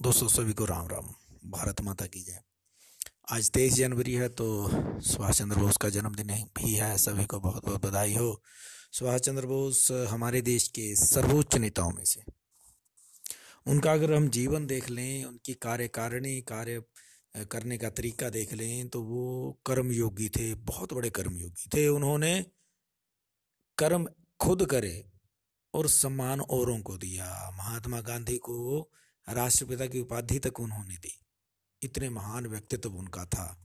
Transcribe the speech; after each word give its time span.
दोस्तों, 0.00 0.26
सभी 0.28 0.52
को 0.52 0.64
राम 0.64 0.86
राम। 0.88 1.08
भारत 1.50 1.80
माता 1.80 2.04
की 2.06 2.20
जय। 2.22 2.40
आज 3.32 3.50
तेईस 3.50 3.74
जनवरी 3.74 4.12
है 4.12 4.28
तो 4.28 4.46
सुभाष 5.00 5.38
चंद्र 5.38 5.56
बोस 5.56 5.76
का 5.76 5.88
जन्मदिन 5.88 6.28
भी 6.56 6.72
है 6.74 6.96
सभी 6.98 7.24
को 7.24 7.40
बहुत 7.40 7.64
बहुत 7.66 7.84
बधाई 7.86 8.14
हो। 8.14 8.42
सुभाष 8.92 9.20
चंद्र 9.20 9.46
बोस 9.46 9.90
हमारे 10.10 10.40
देश 10.42 10.68
के 10.68 10.94
सर्वोच्च 10.96 11.56
नेताओं 11.56 11.90
में 11.90 12.04
से। 12.04 12.22
उनका 13.66 13.92
अगर 13.92 14.12
हम 14.12 14.28
जीवन 14.28 14.66
देख 14.66 14.88
लें, 14.90 15.24
उनकी 15.24 15.54
कार्यकारिणी 15.54 16.40
कार्य 16.42 16.82
करने 17.46 17.78
का 17.78 17.90
तरीका 17.90 18.30
देख 18.30 18.52
लें 18.52 18.88
तो 18.88 19.02
वो 19.02 19.60
कर्मयोगी 19.66 20.28
थे, 20.28 20.54
बहुत 20.54 20.92
बड़े 20.92 21.10
कर्मयोगी 21.10 21.68
थे। 21.74 21.86
उन्होंने 21.88 22.40
कर्म 23.78 24.08
खुद 24.40 24.64
करे 24.66 25.04
और 25.74 25.88
सम्मान 25.88 26.40
औरों 26.40 26.80
को 26.80 26.96
दिया। 26.96 27.28
महात्मा 27.58 28.00
गांधी 28.00 28.38
को 28.38 28.90
राष्ट्रपिता 29.32 29.86
की 29.86 30.00
उपाधि 30.00 30.38
तक 30.38 30.60
उन्होंने 30.60 30.96
दी। 30.96 31.12
इतने 31.82 32.08
महान 32.10 32.46
व्यक्तित्व 32.46 32.90
उनका 32.90 33.24
था। 33.24 33.56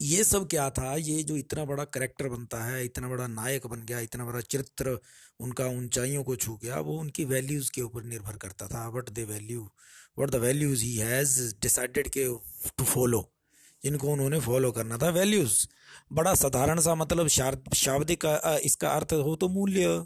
ये 0.00 0.24
सब 0.24 0.48
क्या 0.48 0.68
था? 0.70 0.94
ये 0.96 1.22
जो 1.22 1.36
इतना 1.36 1.64
बड़ा 1.64 1.84
करेक्टर 1.86 2.28
बनता 2.28 2.62
है, 2.64 2.84
इतना 2.84 3.08
बड़ा 3.08 3.26
नायक 3.26 3.66
बन 3.66 3.82
गया, 3.82 4.00
इतना 4.00 4.24
बड़ा 4.24 4.40
चरित्र 4.42 4.98
उनका 5.40 5.66
ऊंचाइयों 5.66 6.24
को 6.24 6.36
छू 6.36 6.56
गया, 6.56 6.80
वो 6.80 6.98
उनकी 7.00 7.24
वैल्यूज़ 7.24 7.70
के 7.70 7.82
ऊपर 7.82 8.04
निर्भर 8.04 8.36
करता 8.36 8.66
था। 8.68 8.88
What 8.88 9.10
the 9.10 9.26
value 9.28 9.68
what 10.18 10.30
the 10.30 10.36
values 10.36 10.82
he 10.84 10.94
has 10.96 11.54
decided 11.62 12.08
के 12.08 12.24
टू 12.78 12.84
फॉलो 12.84 13.22
जिनको 13.84 14.12
उन्होंने 14.12 14.40
फॉलो 14.40 14.70
करना 14.72 14.98
था 14.98 15.08
वैल्यूज़ 15.10 15.66
बड़ा 16.12 16.34
साधारण 16.34 16.80
सा 16.80 16.94
मतलब 16.94 17.28
शाब्दिक 17.28 18.24
इसका 18.64 18.90
अर्थ 18.90 19.12
हो 19.14 19.34
तो 19.36 19.48
मूल्य। 19.48 20.04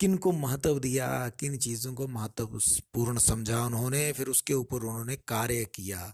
किन 0.00 0.16
को 0.16 0.32
महत्व 0.32 0.78
दिया, 0.78 1.28
किन 1.40 1.56
चीज़ों 1.56 1.94
को 1.94 2.06
महत्वपूर्ण 2.08 3.18
समझा 3.18 3.64
उन्होंने, 3.66 4.12
फिर 4.12 4.28
उसके 4.28 4.54
ऊपर 4.54 4.76
उन्होंने 4.76 5.16
कार्य 5.16 5.64
किया। 5.64 6.12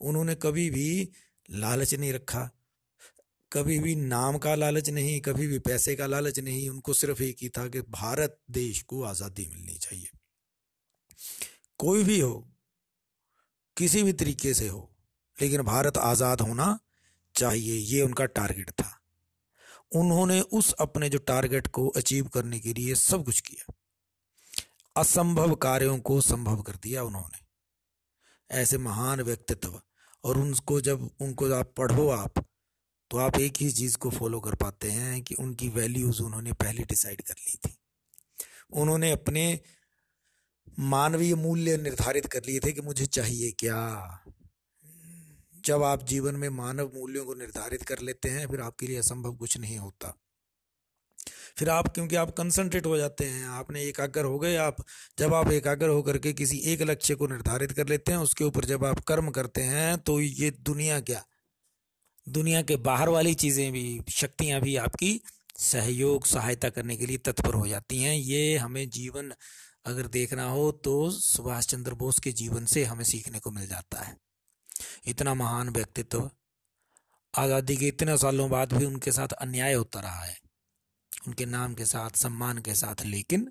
उन्होंने 0.00 0.34
कभी 0.34 0.70
भी 0.70 1.12
लालच 1.50 1.94
नहीं 1.94 2.12
रखा, 2.12 2.50
कभी 3.52 3.78
भी 3.78 3.94
नाम 3.96 4.38
का 4.38 4.54
लालच 4.54 4.90
नहीं, 4.90 5.20
कभी 5.20 5.46
भी 5.46 5.58
पैसे 5.58 5.96
का 5.96 6.06
लालच 6.06 6.38
नहीं। 6.38 6.68
उनको 6.70 6.92
सिर्फ़ 6.92 7.22
एक 7.22 7.36
ही 7.42 7.48
था 7.48 7.68
कि 7.68 7.80
भारत 7.80 8.38
देश 8.50 8.82
को 8.82 9.02
आज़ादी 9.02 9.48
मिलनी 9.48 9.74
चाहिए। 9.74 10.10
कोई 11.78 12.04
भी 12.04 12.20
हो, 12.20 12.48
किसी 13.76 14.02
भी 14.02 14.12
तरीके 14.12 14.54
से 14.54 14.68
हो, 14.68 14.90
लेकिन 15.36 15.62
भारत 15.62 15.98
आज़ाद 15.98 16.40
होना 16.40 16.78
चाहिए, 17.34 17.74
ये 17.74 18.02
उनका 18.02 18.24
टारगेट 18.24 18.70
था। 18.70 18.94
उन्होंने 19.92 20.40
उस 20.40 20.72
अपने 20.72 21.08
जो 21.08 21.18
टारगेट 21.18 21.66
को 21.66 21.88
अचीव 21.88 22.28
करने 22.28 22.60
के 22.60 22.72
लिए 22.72 22.94
सब 22.94 23.24
कुछ 23.24 23.40
किया। 23.40 23.74
असंभव 24.96 25.54
कार्यों 25.54 25.98
को 25.98 26.20
संभव 26.20 26.62
कर 26.62 26.72
दिया 26.72 27.02
उन्होंने। 27.02 27.38
ऐसे 28.50 28.78
महान 28.78 29.20
व्यक्तित्व 29.20 29.80
और 30.24 30.38
उनको 30.38 30.80
जब 30.80 31.10
उनको 31.20 31.52
आप 31.54 31.74
पढ़ो 31.76 32.08
आप 32.08 32.46
तो 33.10 33.18
आप 33.18 33.36
एक 33.36 33.54
ही 33.56 33.70
चीज़ 33.70 33.96
को 33.98 34.10
फॉलो 34.10 34.40
कर 34.40 34.54
पाते 34.54 34.90
हैं 34.90 35.22
कि 35.22 35.34
उनकी 35.34 35.68
वैल्यूज़ 35.68 36.22
उन्होंने 36.22 36.52
पहले 36.52 36.82
डिसाइड 36.82 37.22
कर 37.22 37.34
ली 37.38 37.56
थी। 37.56 37.78
उन्होंने 38.72 39.10
अपने 39.10 39.60
मानवीय 40.78 41.34
मूल्य 41.34 41.76
निर्धारित 41.76 42.26
कर 42.26 42.40
लिए 42.46 42.60
थे 42.60 42.72
कि 42.72 42.80
मुझे 42.80 43.06
चाहिए 43.06 43.50
क्या? 43.50 43.78
जब 45.68 45.82
आप 45.82 46.04
जीवन 46.04 46.34
में 46.34 46.48
मानव 46.48 46.90
मूल्यों 46.94 47.24
को 47.24 47.34
निर्धारित 47.34 47.82
कर 47.82 47.98
लेते 47.98 48.28
हैं, 48.28 48.46
फिर 48.48 48.60
आपके 48.60 48.86
लिए 48.86 48.98
असंभव 48.98 49.34
कुछ 49.36 49.58
नहीं 49.58 49.78
होता। 49.78 50.14
फिर 51.58 51.68
आप, 51.70 51.88
क्योंकि 51.88 52.16
आप 52.16 52.30
कंसंट्रेट 52.30 52.86
हो 52.86 52.96
जाते 52.96 53.24
हैं, 53.24 53.46
आपने 53.46 53.82
एकाग्र 53.82 54.24
हो 54.24 54.38
गए, 54.38 54.54
आप, 54.56 54.76
जब 55.18 55.34
आप 55.34 55.50
एकाग्र 55.52 55.88
होकर 55.88 56.18
के 56.18 56.32
किसी 56.32 56.58
एक 56.72 56.82
लक्ष्य 56.82 57.14
को 57.14 57.26
निर्धारित 57.26 57.72
कर 57.72 57.88
लेते 57.88 58.12
हैं, 58.12 58.18
उसके 58.18 58.44
ऊपर 58.44 58.64
जब 58.64 58.84
आप 58.84 59.00
कर्म 59.00 59.30
करते 59.30 59.62
हैं 59.62 59.98
तो 59.98 60.20
ये 60.20 60.50
दुनिया 60.50 61.00
क्या? 61.00 61.24
दुनिया 62.26 62.62
के 62.62 62.76
बाहर 62.76 63.08
वाली 63.08 63.34
चीज़ें 63.34 63.72
भी, 63.72 64.00
शक्तियाँ 64.10 64.60
भी 64.60 64.76
आपकी 64.76 65.20
सहयोग, 65.58 66.26
सहायता 66.26 66.68
करने 66.68 66.96
के 66.96 67.06
लिए 67.06 67.18
तत्पर 67.18 67.54
हो 67.54 67.66
जाती 67.68 68.02
हैं। 68.02 68.14
ये 68.14 68.56
हमें 68.56 68.88
जीवन 68.90 69.32
अगर 69.86 70.06
देखना 70.06 70.44
हो 70.50 70.70
तो 70.84 71.10
सुभाष 71.10 71.66
चंद्र 71.66 71.94
बोस 71.94 72.18
के 72.18 72.32
जीवन 72.32 72.64
से 72.66 72.84
हमें 72.84 73.04
सीखने 73.04 73.38
को 73.38 73.50
मिल 73.50 73.66
जाता 73.66 74.02
है। 74.02 74.16
इतना 75.06 75.34
महान 75.34 75.68
व्यक्तित्व। 75.68 76.30
आज़ादी 77.34 77.76
के 77.76 77.88
इतने 77.88 78.16
सालों 78.18 78.50
बाद 78.50 78.72
भी 78.72 78.84
उनके 78.84 79.12
साथ 79.12 79.32
अन्याय 79.32 79.74
होता 79.74 80.00
रहा 80.00 80.24
है। 80.24 80.36
उनके 81.26 81.46
नाम 81.46 81.74
के 81.74 81.84
साथ, 81.84 82.10
सम्मान 82.10 82.58
के 82.58 82.74
साथ, 82.74 83.04
लेकिन 83.04 83.50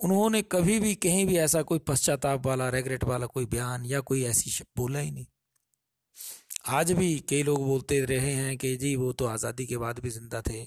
उन्होंने 0.00 0.42
कभी 0.42 0.78
भी, 0.80 0.94
कहीं 0.94 1.26
भी 1.26 1.36
ऐसा 1.36 1.62
कोई 1.62 1.78
पश्चाताप 1.78 2.46
वाला 2.46 2.68
रेगरेट 2.68 3.04
वाला 3.04 3.26
कोई 3.26 3.46
बयान 3.46 3.84
या 3.84 4.00
कोई 4.00 4.24
ऐसी 4.24 4.64
बोला 4.76 4.98
ही 4.98 5.10
नहीं। 5.10 5.26
आज 6.68 6.92
भी 6.92 7.18
कई 7.20 7.42
लोग 7.42 7.64
बोलते 7.66 8.00
रहे 8.00 8.32
हैं 8.32 8.56
कि 8.58 8.76
जी, 8.76 8.94
वो 8.96 9.12
तो 9.12 9.26
आज़ादी 9.26 9.66
के 9.66 9.76
बाद 9.76 9.98
भी 9.98 10.10
ज़िंदा 10.10 10.40
थे। 10.40 10.62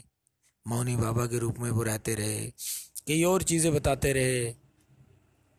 मौनी 0.65 0.95
बाबा 0.95 1.25
के 1.25 1.39
रूप 1.39 1.59
में 1.59 1.69
वो 1.71 1.83
रहते 1.83 2.15
रहे। 2.15 2.45
कई 3.07 3.23
और 3.23 3.43
चीज़ें 3.43 3.73
बताते 3.73 4.13
रहे। 4.13 4.64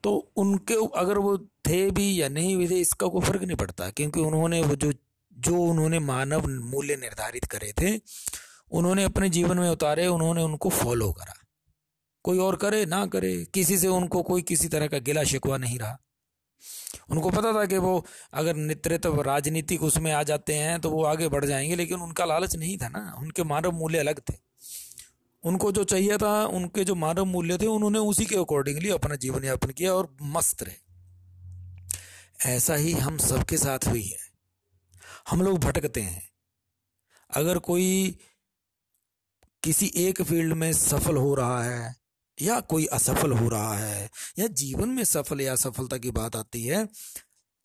तो 0.02 0.32
उनके 0.36 0.74
अगर 0.96 1.18
वो 1.18 1.38
थे 1.38 1.90
भी 1.90 2.22
या 2.22 2.28
नहीं 2.28 2.56
भी 2.56 2.68
थे, 2.70 2.80
इसका 2.80 3.06
कोई 3.06 3.20
फ़र्क 3.20 3.42
नहीं 3.42 3.56
पड़ता। 3.56 3.90
क्योंकि 3.90 4.20
उन्होंने 4.20 4.62
वो 4.62 4.76
जो 4.76 4.92
जो 5.32 5.58
उन्होंने 5.58 5.98
मानव 5.98 6.46
मूल्य 6.48 6.96
निर्धारित 6.96 7.44
करे 7.44 7.72
थे, 7.72 8.00
उन्होंने 8.72 9.04
अपने 9.04 9.28
जीवन 9.28 9.58
में 9.58 9.70
उतारे, 9.70 10.06
उन्होंने 10.06 10.42
उनको 10.42 10.68
फॉलो 10.68 11.12
करा। 11.12 11.34
कोई 12.22 12.38
और 12.38 12.56
करे, 12.56 12.86
ना 12.86 13.06
करे, 13.06 13.46
किसी 13.54 13.78
से 13.78 13.88
उनको 13.88 14.22
कोई 14.22 14.42
किसी 14.42 14.68
तरह 14.68 14.86
का 14.86 14.98
गिला 14.98 15.24
शिकवा 15.24 15.58
नहीं 15.58 15.78
रहा। 15.78 15.98
उनको 17.10 17.30
पता 17.30 17.52
था 17.52 17.66
कि 17.66 17.78
वो 17.78 18.06
अगर 18.32 18.56
नेतृत्व, 18.56 19.20
राजनीतिक 19.20 19.82
उसमें 19.82 20.12
आ 20.12 20.22
जाते 20.22 20.54
हैं 20.54 20.80
तो 20.80 20.90
वो 20.90 21.04
आगे 21.04 21.28
बढ़ 21.28 21.44
जाएँगे, 21.44 21.76
लेकिन 21.76 22.00
उनका 22.00 22.24
लालच 22.24 22.56
नहीं 22.56 22.78
था 22.78 22.88
ना। 22.88 23.16
उनके 23.18 23.44
मानव 23.44 23.72
मूल्य 23.72 23.98
अलग 23.98 24.20
थे। 24.20 24.45
उनको 25.46 25.72
जो 25.72 25.84
चाहिए 25.84 26.16
था, 26.16 26.46
उनके 26.46 26.84
जो 26.84 26.94
मानव 26.94 27.24
मूल्य 27.24 27.58
थे, 27.58 27.66
उन्होंने 27.66 27.98
उसी 27.98 28.26
के 28.26 28.36
अकॉर्डिंगली 28.36 28.90
अपना 28.90 29.14
जीवन 29.14 29.44
यापन 29.44 29.70
किया 29.70 29.94
और 29.94 30.16
मस्त 30.22 30.62
रहे। 30.62 30.86
ऐसा 32.56 32.74
ही 32.74 32.92
हम 32.92 33.18
सबके 33.18 33.56
साथ 33.56 33.78
हुई 33.88 34.06
है। 34.06 34.18
हम 35.28 35.42
लोग 35.42 35.58
भटकते 35.58 36.00
हैं। 36.00 36.28
अगर 37.34 37.58
कोई 37.58 38.18
किसी 39.62 39.92
एक 39.96 40.22
फ़ील्ड 40.22 40.52
में 40.52 40.72
सफल 40.72 41.16
हो 41.16 41.34
रहा 41.34 41.64
है, 41.64 41.96
या 42.42 42.60
कोई 42.60 42.86
असफल 42.86 43.32
हो 43.32 43.48
रहा 43.48 43.78
है, 43.78 44.10
या 44.38 44.46
जीवन 44.46 44.88
में 44.88 45.04
सफल 45.04 45.40
या 45.40 45.52
असफलता 45.52 45.98
की 45.98 46.10
बात 46.10 46.36
आती 46.36 46.64
है 46.64 46.88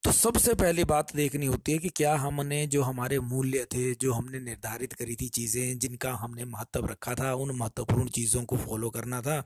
तो 0.03 0.11
सबसे 0.11 0.53
पहली 0.53 0.83
बात 0.83 1.15
देखनी 1.15 1.45
होती 1.45 1.71
है 1.71 1.77
कि 1.77 1.89
क्या 1.89 2.15
हमने 2.15 2.67
जो 2.67 2.81
हमारे 2.81 3.19
मूल्य 3.19 3.65
थे, 3.65 3.93
जो 3.95 4.13
हमने 4.13 4.39
निर्धारित 4.39 4.93
करी 4.93 5.15
थी 5.15 5.27
चीज़ें, 5.29 5.79
जिनका 5.79 6.13
हमने 6.13 6.45
महत्व 6.45 6.85
रखा 6.85 7.13
था, 7.15 7.33
उन 7.33 7.55
महत्वपूर्ण 7.55 8.09
चीज़ों 8.09 8.43
को 8.43 8.57
फॉलो 8.57 8.89
करना 8.89 9.21
था, 9.21 9.43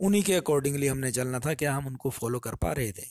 उन्हीं 0.00 0.22
के 0.22 0.34
अकॉर्डिंगली 0.34 0.86
हमने 0.86 1.12
चलना 1.12 1.38
था, 1.38 1.54
क्या 1.54 1.74
हम 1.74 1.86
उनको 1.86 2.10
फॉलो 2.10 2.38
कर 2.38 2.54
पा 2.54 2.72
रहे 2.72 2.92
थे? 2.92 3.06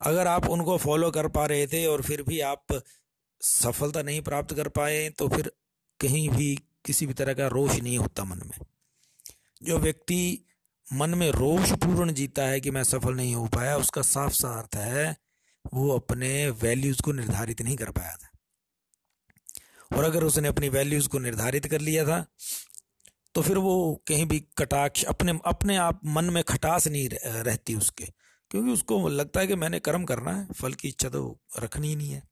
अगर 0.00 0.26
आप 0.26 0.48
उनको 0.48 0.76
फॉलो 0.78 1.10
कर 1.10 1.28
पा 1.28 1.46
रहे 1.46 1.66
थे 1.66 1.86
और 1.86 2.02
फिर 2.02 2.22
भी 2.22 2.40
आप 2.40 2.82
सफलता 3.40 4.02
नहीं 4.02 4.20
प्राप्त 4.20 4.54
कर 4.54 4.68
पाए 4.68 5.08
तो 5.10 5.28
फिर 5.28 5.52
कहीं 6.00 6.28
भी 6.28 6.54
किसी 6.84 7.06
भी 7.06 7.14
तरह 7.14 7.34
का 7.34 7.46
रोष 7.46 7.78
नहीं 7.80 7.98
होता 7.98 8.24
मन 8.24 8.40
में। 8.46 8.58
जो 9.62 9.78
व्यक्ति 9.78 10.46
मन 10.90 11.14
में 11.14 11.30
रोष 11.30 11.72
पूर्ण 11.74 12.12
जीता 12.12 12.42
है 12.42 12.60
कि 12.60 12.70
मैं 12.70 12.82
सफल 12.84 13.14
नहीं 13.14 13.34
हो 13.34 13.46
पाया, 13.48 13.76
उसका 13.76 14.02
साफ़ 14.02 14.32
सा 14.32 14.48
अर्थ 14.58 14.76
है, 14.76 15.16
वो 15.64 15.90
अपने 15.90 16.48
वैल्यूज़ 16.62 17.02
को 17.02 17.12
निर्धारित 17.12 17.62
नहीं 17.62 17.76
कर 17.76 17.90
पाया 17.90 18.16
था। 18.16 18.28
और 19.90 20.04
अगर 20.04 20.24
उसने 20.24 20.48
अपनी 20.48 20.68
वैल्यूज़ 20.68 21.08
को 21.08 21.18
निर्धारित 21.18 21.66
कर 21.66 21.80
लिया 21.80 22.04
था 22.04 22.24
तो 23.34 23.42
फिर 23.42 23.58
वो 23.58 24.02
कहीं 24.08 24.24
भी 24.26 24.38
कटाक्ष, 24.58 25.04
अपने 25.04 25.32
अपने 25.46 25.76
आप 25.78 26.00
मन 26.06 26.24
में 26.24 26.42
खटास 26.44 26.86
नहीं 26.86 27.08
रहती 27.08 27.74
उसके, 27.74 28.04
क्योंकि 28.50 28.70
उसको 28.70 29.08
लगता 29.08 29.40
है 29.40 29.46
कि 29.46 29.54
मैंने 29.56 29.78
कर्म 29.80 30.04
करना 30.04 30.32
है, 30.32 30.46
फल 30.52 30.72
की 30.72 30.88
इच्छा 30.88 31.08
तो 31.08 31.38
रखनी 31.60 31.88
ही 31.88 31.96
नहीं 31.96 32.10
है। 32.10 32.22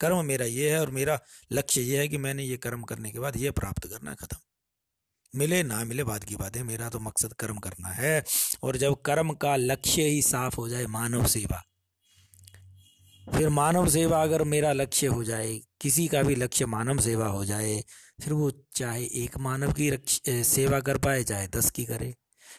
कर्म 0.00 0.24
मेरा 0.24 0.46
ये 0.46 0.70
है 0.70 0.80
और 0.80 0.90
मेरा 0.90 1.18
लक्ष्य 1.52 1.80
ये 1.82 1.98
है 1.98 2.08
कि 2.08 2.18
मैंने 2.18 2.44
ये 2.44 2.56
कर्म 2.58 2.82
करने 2.82 3.10
के 3.10 3.18
बाद 3.18 3.36
ये 3.36 3.50
प्राप्त 3.52 3.86
करना 3.86 4.10
है, 4.10 4.16
खत्म। 4.16 4.36
मिले, 5.34 5.62
ना 5.62 5.82
मिले 5.84 6.04
बात 6.04 6.24
की 6.24 6.36
बात 6.36 6.56
है। 6.56 6.62
मेरा 6.62 6.88
तो 6.88 6.98
मकसद 7.00 7.32
कर्म 7.32 7.58
करना 7.58 7.88
है 7.88 8.22
और 8.62 8.76
जब 8.76 9.00
कर्म 9.02 9.32
का 9.34 9.54
लक्ष्य 9.56 10.02
ही 10.02 10.22
साफ़ 10.22 10.56
हो 10.56 10.68
जाए, 10.68 10.86
मानव 10.86 11.26
सेवा। 11.26 11.62
फिर 13.26 13.48
मानव 13.48 13.88
सेवा 13.88 14.22
अगर 14.22 14.42
मेरा 14.44 14.72
लक्ष्य 14.72 15.06
हो 15.06 15.24
जाए, 15.24 15.58
किसी 15.80 16.06
का 16.08 16.22
भी 16.22 16.34
लक्ष्य 16.34 16.66
मानव 16.66 17.00
सेवा 17.00 17.26
हो 17.26 17.44
जाए, 17.44 17.82
फिर 18.22 18.32
वो 18.32 18.50
चाहे 18.76 19.04
एक 19.16 19.36
मानव 19.38 19.72
की 19.72 19.90
सेवा 20.44 20.80
कर 20.80 20.98
पाए, 20.98 21.22
चाहे 21.24 21.46
दस 21.48 21.70
की 21.70 21.84
करे, 21.84 22.14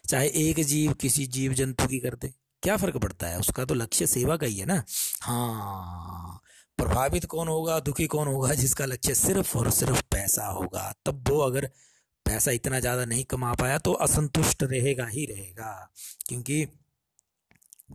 चाहे 0.09 0.27
एक 0.39 0.59
जीव 0.63 0.93
किसी 0.93 1.25
जीव 1.27 1.53
जंतु 1.53 1.87
की 1.87 1.99
कर 1.99 2.15
दे, 2.15 2.33
क्या 2.63 2.77
फ़र्क 2.77 2.97
पड़ता 2.97 3.27
है? 3.27 3.39
उसका 3.39 3.65
तो 3.65 3.75
लक्ष्य 3.75 4.07
सेवा 4.07 4.37
का 4.37 4.47
ही 4.47 4.55
है 4.55 4.65
ना? 4.65 4.83
हाँ 5.21 6.41
प्रभावित 6.79 7.25
कौन 7.25 7.47
होगा, 7.47 7.79
दुखी 7.79 8.07
कौन 8.07 8.27
होगा, 8.27 8.53
जिसका 8.55 8.85
लक्ष्य 8.85 9.15
सिर्फ़ 9.15 9.57
और 9.57 9.69
सिर्फ़ 9.71 10.01
पैसा 10.11 10.45
होगा? 10.47 10.93
तब 11.05 11.29
वो 11.29 11.39
अगर 11.39 11.69
पैसा 12.25 12.51
इतना 12.51 12.79
ज़्यादा 12.79 13.05
नहीं 13.05 13.23
कमा 13.25 13.53
पाया 13.53 13.77
तो 13.79 13.93
असंतुष्ट 14.01 14.63
रहेगा 14.63 15.05
ही 15.07 15.25
रहेगा, 15.25 15.91
क्योंकि 16.27 16.63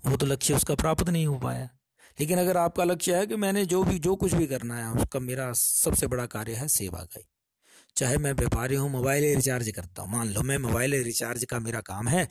वो 0.06 0.16
तो 0.16 0.26
लक्ष्य 0.26 0.54
उसका 0.54 0.74
प्राप्त 0.74 1.08
नहीं 1.08 1.26
हो 1.26 1.38
पाया। 1.38 1.68
लेकिन 2.18 2.38
अगर 2.38 2.56
आपका 2.56 2.84
लक्ष्य 2.84 3.16
है 3.16 3.26
कि 3.26 3.36
मैंने 3.36 3.64
जो 3.66 3.82
भी, 3.84 3.98
जो 3.98 4.14
कुछ 4.16 4.34
भी 4.34 4.46
करना 4.46 4.76
है, 4.78 4.90
उसका 4.92 5.20
मेरा 5.20 5.52
सबसे 5.52 6.06
बड़ा 6.06 6.26
कार्य 6.26 6.54
है 6.54 6.68
सेवा 6.70 6.98
का 7.00 7.18
ही। 7.18 7.26
चाहे 7.96 8.16
मैं 8.18 8.32
व्यापारी 8.32 8.74
हूँ, 8.74 8.90
मोबाइल 8.90 9.34
रिचार्ज 9.36 9.70
करता 9.70 10.02
हूँ, 10.02 10.10
मान 10.12 10.28
लो 10.28 10.42
मैं 10.42 10.58
मोबाइल 10.58 11.02
रिचार्ज 11.04 11.44
का 11.44 11.58
मेरा 11.60 11.80
काम 11.82 12.08
है 12.08 12.28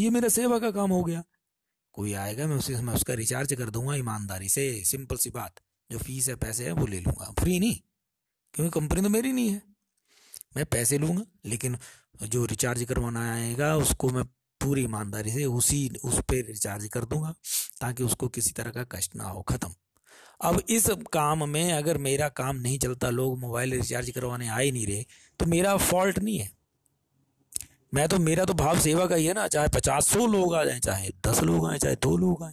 ये 0.00 0.10
मेरा 0.10 0.28
सेवा 0.28 0.58
का 0.58 0.70
काम 0.70 0.90
हो 0.90 1.02
गया। 1.04 1.22
कोई 1.94 2.12
आएगा, 2.14 2.46
मैं 2.46 2.56
उसे, 2.56 2.74
मैं 2.76 2.94
उसका 2.94 3.14
रिचार्ज 3.14 3.54
कर 3.54 3.70
दूँगा 3.70 3.94
ईमानदारी 3.94 4.48
से, 4.48 4.84
सिंपल 4.84 5.16
सी 5.16 5.30
बात, 5.30 5.60
जो 5.90 5.98
फ़ीस 5.98 6.28
है, 6.28 6.34
पैसे 6.36 6.64
है, 6.64 6.72
वो 6.72 6.86
ले 6.86 7.00
लूँगा। 7.00 7.32
फ्री 7.38 7.58
नहीं, 7.60 7.76
क्योंकि 8.54 8.70
कंपनी 8.70 9.02
तो 9.02 9.08
मेरी 9.08 9.32
नहीं 9.32 9.48
है। 9.48 9.62
मैं 10.56 10.64
पैसे 10.66 10.98
लूँगा, 10.98 11.22
लेकिन 11.46 11.76
जो 12.24 12.44
रिचार्ज 12.44 12.84
करवाना 12.84 13.30
आएगा, 13.32 13.74
उसको 13.76 14.08
मैं 14.08 14.24
पूरी 14.60 14.82
ईमानदारी 14.82 15.30
से 15.30 15.44
उसी, 15.44 15.88
उस 16.04 16.20
पर 16.20 16.44
रिचार्ज 16.46 16.86
कर 16.88 17.04
दूँगा, 17.04 17.34
ताकि 17.80 18.04
उसको 18.04 18.28
किसी 18.28 18.52
तरह 18.52 18.70
का 18.70 18.84
कष्ट 18.92 19.16
ना 19.16 19.24
हो, 19.24 19.42
खत्म। 19.42 19.74
अब 20.40 20.60
इस 20.68 20.86
काम 21.12 21.48
में 21.48 21.72
अगर 21.72 21.98
मेरा 21.98 22.28
काम 22.30 22.56
नहीं 22.56 22.78
चलता, 22.78 23.10
लोग 23.10 23.38
मोबाइल 23.38 23.72
रिचार्ज 23.72 24.10
करवाने 24.10 24.48
आ 24.48 24.58
ही 24.58 24.72
नहीं 24.72 24.86
रहे 24.86 25.04
तो 25.40 25.46
मेरा 25.46 25.76
फॉल्ट 25.76 26.18
नहीं 26.18 26.38
है। 26.38 26.50
मैं 27.94 28.06
तो 28.08 28.18
मेरा 28.18 28.44
तो 28.44 28.54
भाव 28.54 28.78
सेवा 28.80 29.06
का 29.06 29.14
ही 29.14 29.26
है 29.26 29.34
ना, 29.34 29.46
चाहे 29.48 29.68
पचास 29.68 30.08
सौ 30.08 30.26
लोग 30.26 30.54
आ 30.54 30.64
जाए, 30.64 30.78
चाहे 30.80 31.10
दस 31.26 31.40
लोग 31.42 31.68
आए, 31.70 31.78
चाहे 31.78 31.96
दो 31.96 32.16
लोग 32.16 32.42
आए। 32.44 32.52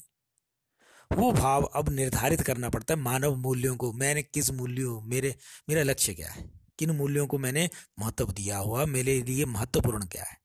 वो 1.12 1.32
भाव 1.32 1.64
अब 1.66 1.90
निर्धारित 1.90 2.42
करना 2.42 2.70
पड़ता 2.70 2.94
है 2.94 3.00
मानव 3.00 3.36
मूल्यों 3.36 3.76
को, 3.76 3.92
मैंने 3.94 4.24
किस 4.24 4.52
मूल्यों, 4.52 5.02
मेरे, 5.02 5.36
मेरा 5.70 5.84
लक्ष्य 5.84 6.14
क्या 6.14 6.30
है? 6.30 6.63
किन 6.80 6.92
मूल्यों 6.92 7.28
को 7.28 7.38
मैंने 7.38 7.70
महत्व 8.00 8.32
दिया 8.32 8.58
हुआ, 8.58 8.86
मेरे 8.86 9.22
लिए 9.22 9.46
महत्वपूर्ण 9.46 10.06
क्या 10.06 10.24
है? 10.24 10.38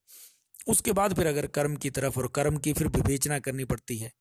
उसके 0.69 0.93
बाद 0.93 1.15
फिर 1.17 1.27
अगर 1.27 1.47
कर्म 1.47 1.77
की 1.77 1.91
तरफ़ 1.91 2.19
और 2.19 2.29
कर्म 2.29 2.57
की 2.57 2.73
फिर 2.73 2.89
विवेचना 2.89 3.39
करनी 3.39 3.65
पड़ती 3.65 3.99
है, 3.99 4.13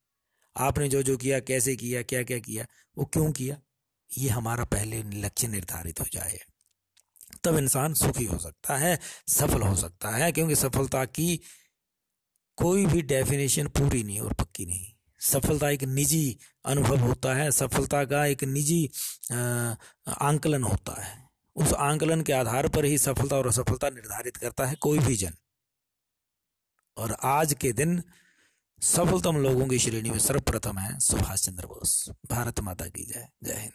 आपने 0.55 0.89
जो 0.89 1.03
जो 1.03 1.17
किया, 1.17 1.39
कैसे 1.39 1.75
किया 1.75 2.01
क्या 2.01 2.23
क्या 2.23 2.39
किया 2.39 2.65
वो 2.97 3.05
क्यों 3.05 3.31
किया? 3.31 3.57
ये 4.17 4.29
हमारा 4.29 4.63
पहले 4.63 5.03
लक्ष्य 5.03 5.47
निर्धारित 5.47 5.99
हो 5.99 6.05
जाए। 6.13 6.39
तब 7.43 7.57
इंसान 7.57 7.93
सुखी 7.93 8.25
हो 8.25 8.37
सकता 8.37 8.77
है, 8.77 8.99
सफल 9.27 9.61
हो 9.61 9.75
सकता 9.75 10.09
है, 10.09 10.31
क्योंकि 10.31 10.55
सफलता 10.55 11.05
की 11.05 11.39
कोई 12.57 12.85
भी 12.85 13.01
डेफिनेशन 13.01 13.67
पूरी 13.67 14.03
नहीं 14.03 14.19
और 14.19 14.33
पक्की 14.33 14.65
नहीं। 14.65 14.93
सफलता 15.19 15.69
एक 15.69 15.83
निजी 15.83 16.37
अनुभव 16.65 16.97
होता 16.97 17.33
है, 17.33 17.51
सफलता 17.51 18.03
का 18.05 18.25
एक 18.25 18.43
निजी 18.43 18.89
आंकलन 20.21 20.63
होता 20.63 21.01
है। 21.03 21.26
उस 21.57 21.73
आंकलन 21.73 22.21
के 22.21 22.33
आधार 22.33 22.67
पर 22.67 22.85
ही 22.85 22.97
सफलता 22.97 23.35
और 23.35 23.47
असफलता 23.47 23.89
निर्धारित 23.89 24.37
करता 24.37 24.65
है 24.65 24.75
कोई 24.75 24.99
भी 24.99 25.15
जन। 25.15 25.33
और 26.97 27.17
आज 27.23 27.53
के 27.53 27.71
दिन 27.71 28.03
सफलतम 28.81 29.37
लोगों 29.37 29.67
की 29.67 29.79
श्रेणी 29.79 30.09
में 30.09 30.19
सर्वप्रथम 30.19 30.77
है 30.77 30.99
सुभाष 30.99 31.41
चंद्र 31.41 31.65
बोस। 31.65 32.09
भारत 32.31 32.59
माता 32.59 32.85
की 32.85 33.05
जय। 33.05 33.29
जय 33.43 33.53
हिंद। 33.53 33.73